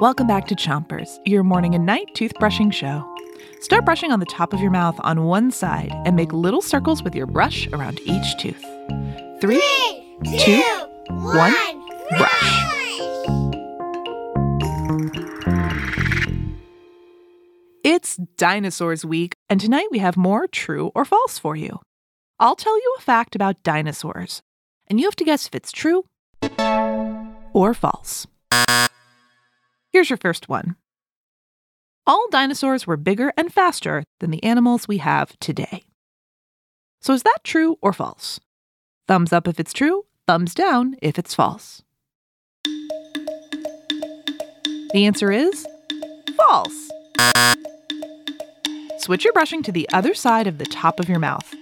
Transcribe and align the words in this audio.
Welcome 0.00 0.26
back 0.26 0.46
to 0.48 0.54
Chompers, 0.54 1.18
your 1.24 1.42
morning 1.42 1.74
and 1.74 1.86
night 1.86 2.08
toothbrushing 2.14 2.72
show. 2.72 3.04
Start 3.60 3.84
brushing 3.84 4.12
on 4.12 4.20
the 4.20 4.26
top 4.26 4.52
of 4.52 4.60
your 4.60 4.70
mouth 4.70 4.98
on 5.04 5.24
one 5.24 5.50
side 5.50 5.92
and 6.04 6.16
make 6.16 6.32
little 6.32 6.60
circles 6.60 7.02
with 7.02 7.14
your 7.14 7.26
brush 7.26 7.66
around 7.68 8.00
each 8.04 8.36
tooth. 8.38 8.60
Three, 9.40 9.60
Three, 10.24 10.38
two, 10.38 10.38
two, 10.38 10.62
one, 11.08 11.52
one, 11.52 11.86
brush. 12.18 12.60
It's 17.82 18.16
Dinosaurs 18.36 19.04
Week, 19.04 19.36
and 19.48 19.60
tonight 19.60 19.88
we 19.90 19.98
have 19.98 20.16
more 20.16 20.46
true 20.46 20.90
or 20.94 21.04
false 21.04 21.38
for 21.38 21.56
you. 21.56 21.80
I'll 22.40 22.56
tell 22.56 22.76
you 22.76 22.94
a 22.98 23.00
fact 23.00 23.34
about 23.34 23.62
dinosaurs, 23.62 24.42
and 24.86 24.98
you 24.98 25.06
have 25.06 25.16
to 25.16 25.24
guess 25.24 25.46
if 25.46 25.54
it's 25.54 25.72
true 25.72 26.04
or 27.54 27.72
false. 27.72 28.26
Here's 29.90 30.10
your 30.10 30.18
first 30.18 30.48
one 30.48 30.76
All 32.06 32.26
dinosaurs 32.30 32.86
were 32.86 32.98
bigger 32.98 33.32
and 33.38 33.50
faster 33.50 34.04
than 34.20 34.30
the 34.30 34.44
animals 34.44 34.86
we 34.86 34.98
have 34.98 35.38
today. 35.38 35.84
So 37.00 37.14
is 37.14 37.22
that 37.22 37.44
true 37.44 37.78
or 37.80 37.92
false? 37.92 38.40
Thumbs 39.06 39.32
up 39.32 39.48
if 39.48 39.60
it's 39.60 39.72
true, 39.72 40.04
thumbs 40.26 40.54
down 40.54 40.96
if 41.00 41.18
it's 41.18 41.34
false. 41.34 41.82
The 44.92 45.06
answer 45.06 45.32
is 45.32 45.66
false. 46.36 46.90
Switch 48.98 49.24
your 49.24 49.32
brushing 49.32 49.62
to 49.62 49.72
the 49.72 49.88
other 49.92 50.14
side 50.14 50.46
of 50.46 50.58
the 50.58 50.64
top 50.64 50.98
of 50.98 51.08
your 51.08 51.18
mouth. 51.18 51.54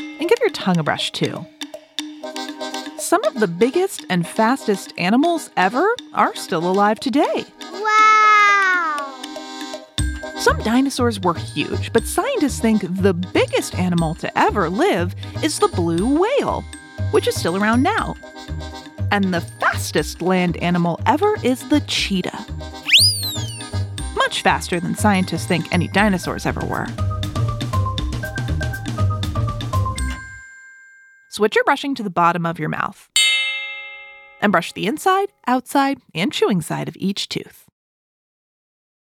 And 0.00 0.28
give 0.28 0.38
your 0.40 0.50
tongue 0.50 0.78
a 0.78 0.82
brush 0.84 1.10
too. 1.10 1.46
Some 3.08 3.24
of 3.24 3.40
the 3.40 3.48
biggest 3.48 4.04
and 4.10 4.26
fastest 4.26 4.92
animals 4.98 5.48
ever 5.56 5.96
are 6.12 6.36
still 6.36 6.70
alive 6.70 7.00
today. 7.00 7.46
Wow! 7.72 9.22
Some 10.36 10.58
dinosaurs 10.58 11.18
were 11.18 11.32
huge, 11.32 11.90
but 11.94 12.04
scientists 12.04 12.60
think 12.60 12.82
the 12.82 13.14
biggest 13.14 13.74
animal 13.76 14.14
to 14.16 14.38
ever 14.38 14.68
live 14.68 15.14
is 15.42 15.58
the 15.58 15.68
blue 15.68 16.20
whale, 16.20 16.62
which 17.10 17.26
is 17.26 17.34
still 17.34 17.56
around 17.56 17.82
now. 17.82 18.14
And 19.10 19.32
the 19.32 19.40
fastest 19.40 20.20
land 20.20 20.58
animal 20.58 21.00
ever 21.06 21.34
is 21.42 21.66
the 21.70 21.80
cheetah. 21.80 22.44
Much 24.16 24.42
faster 24.42 24.80
than 24.80 24.94
scientists 24.94 25.46
think 25.46 25.72
any 25.72 25.88
dinosaurs 25.88 26.44
ever 26.44 26.60
were. 26.66 26.86
Switch 31.38 31.54
your 31.54 31.62
brushing 31.62 31.94
to 31.94 32.02
the 32.02 32.10
bottom 32.10 32.44
of 32.44 32.58
your 32.58 32.68
mouth. 32.68 33.08
And 34.40 34.50
brush 34.50 34.72
the 34.72 34.88
inside, 34.88 35.28
outside, 35.46 36.00
and 36.12 36.32
chewing 36.32 36.60
side 36.60 36.88
of 36.88 36.96
each 36.98 37.28
tooth. 37.28 37.66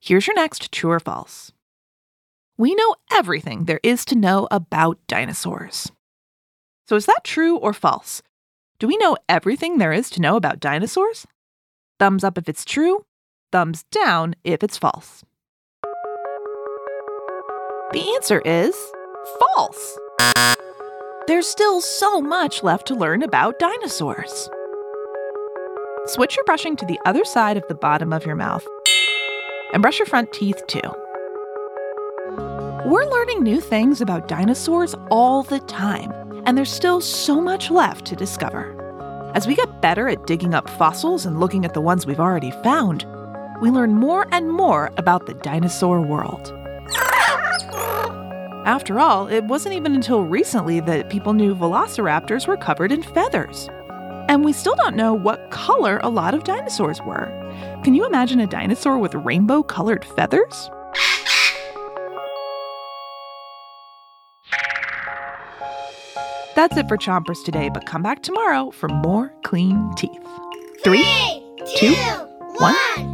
Here's 0.00 0.26
your 0.26 0.34
next 0.34 0.72
true 0.72 0.92
or 0.92 1.00
false. 1.00 1.52
We 2.56 2.74
know 2.74 2.94
everything 3.12 3.66
there 3.66 3.80
is 3.82 4.06
to 4.06 4.14
know 4.14 4.48
about 4.50 5.06
dinosaurs. 5.06 5.92
So 6.88 6.96
is 6.96 7.04
that 7.04 7.24
true 7.24 7.58
or 7.58 7.74
false? 7.74 8.22
Do 8.78 8.86
we 8.86 8.96
know 8.96 9.18
everything 9.28 9.76
there 9.76 9.92
is 9.92 10.08
to 10.08 10.22
know 10.22 10.36
about 10.36 10.60
dinosaurs? 10.60 11.26
Thumbs 11.98 12.24
up 12.24 12.38
if 12.38 12.48
it's 12.48 12.64
true, 12.64 13.04
thumbs 13.52 13.82
down 13.90 14.34
if 14.44 14.62
it's 14.62 14.78
false. 14.78 15.26
The 17.92 18.14
answer 18.14 18.40
is 18.46 18.74
false. 19.38 19.98
There's 21.26 21.48
still 21.48 21.80
so 21.80 22.20
much 22.20 22.62
left 22.62 22.86
to 22.88 22.94
learn 22.94 23.22
about 23.22 23.58
dinosaurs. 23.58 24.50
Switch 26.04 26.36
your 26.36 26.44
brushing 26.44 26.76
to 26.76 26.84
the 26.84 27.00
other 27.06 27.24
side 27.24 27.56
of 27.56 27.66
the 27.66 27.74
bottom 27.74 28.12
of 28.12 28.26
your 28.26 28.36
mouth 28.36 28.66
and 29.72 29.80
brush 29.80 29.98
your 29.98 30.04
front 30.04 30.34
teeth 30.34 30.62
too. 30.66 30.82
We're 32.84 33.08
learning 33.10 33.42
new 33.42 33.58
things 33.62 34.02
about 34.02 34.28
dinosaurs 34.28 34.94
all 35.10 35.42
the 35.42 35.60
time, 35.60 36.12
and 36.44 36.58
there's 36.58 36.70
still 36.70 37.00
so 37.00 37.40
much 37.40 37.70
left 37.70 38.04
to 38.06 38.16
discover. 38.16 38.74
As 39.34 39.46
we 39.46 39.54
get 39.54 39.80
better 39.80 40.10
at 40.10 40.26
digging 40.26 40.52
up 40.52 40.68
fossils 40.68 41.24
and 41.24 41.40
looking 41.40 41.64
at 41.64 41.72
the 41.72 41.80
ones 41.80 42.06
we've 42.06 42.20
already 42.20 42.50
found, 42.62 43.06
we 43.62 43.70
learn 43.70 43.94
more 43.94 44.26
and 44.30 44.50
more 44.50 44.92
about 44.98 45.24
the 45.24 45.34
dinosaur 45.34 46.02
world. 46.02 46.52
After 48.64 48.98
all, 48.98 49.28
it 49.28 49.44
wasn't 49.44 49.74
even 49.74 49.94
until 49.94 50.22
recently 50.22 50.80
that 50.80 51.10
people 51.10 51.34
knew 51.34 51.54
velociraptors 51.54 52.46
were 52.46 52.56
covered 52.56 52.92
in 52.92 53.02
feathers. 53.02 53.68
And 54.26 54.42
we 54.42 54.54
still 54.54 54.74
don't 54.74 54.96
know 54.96 55.12
what 55.12 55.50
color 55.50 56.00
a 56.02 56.08
lot 56.08 56.32
of 56.32 56.44
dinosaurs 56.44 56.98
were. 57.02 57.28
Can 57.84 57.94
you 57.94 58.06
imagine 58.06 58.40
a 58.40 58.46
dinosaur 58.46 58.96
with 58.96 59.14
rainbow 59.16 59.62
colored 59.62 60.02
feathers? 60.02 60.70
That's 66.56 66.78
it 66.78 66.88
for 66.88 66.96
Chompers 66.96 67.44
today, 67.44 67.68
but 67.68 67.84
come 67.84 68.02
back 68.02 68.22
tomorrow 68.22 68.70
for 68.70 68.88
more 68.88 69.30
clean 69.44 69.92
teeth. 69.96 70.26
Three, 70.82 71.04
two, 71.76 71.92
one, 72.56 72.74
spit. 72.94 73.13